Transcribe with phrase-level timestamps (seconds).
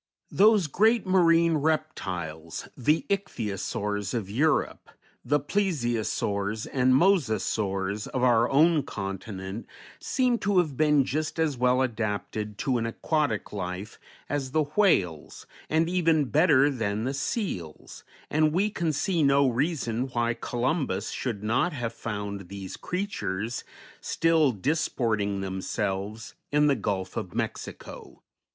[0.31, 4.89] Those great marine reptiles, the Ichthyosaurs, of Europe,
[5.23, 9.67] the Plesiosaurs and Mosasaurs, of our own continent,
[9.99, 15.45] seem to have been just as well adapted to an aquatic life as the whales,
[15.69, 21.43] and even better than the seals, and we can see no reason why Columbus should
[21.43, 23.63] not have found these creatures
[24.01, 28.23] still disporting themselves in the Gulf of Mexico.